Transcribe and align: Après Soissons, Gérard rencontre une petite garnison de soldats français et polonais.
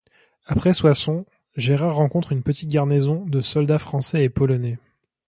Après 0.47 0.73
Soissons, 0.73 1.27
Gérard 1.55 1.95
rencontre 1.97 2.31
une 2.31 2.41
petite 2.41 2.71
garnison 2.71 3.23
de 3.23 3.39
soldats 3.39 3.77
français 3.77 4.23
et 4.23 4.29
polonais. 4.29 4.79